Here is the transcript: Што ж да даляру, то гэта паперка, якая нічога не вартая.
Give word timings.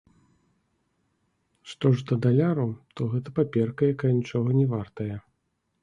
Што 1.73 1.93
ж 1.99 2.09
да 2.13 2.19
даляру, 2.25 2.65
то 2.97 3.01
гэта 3.15 3.37
паперка, 3.39 3.81
якая 3.97 4.13
нічога 4.19 4.49
не 4.61 4.65
вартая. 4.77 5.17